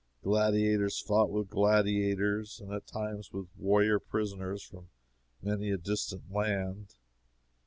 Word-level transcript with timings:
Gladiators 0.23 0.99
fought 0.99 1.29
with 1.29 1.51
gladiators 1.51 2.59
and 2.59 2.73
at 2.73 2.87
times 2.87 3.31
with 3.31 3.49
warrior 3.55 3.99
prisoners 3.99 4.63
from 4.63 4.89
many 5.43 5.69
a 5.69 5.77
distant 5.77 6.31
land. 6.31 6.95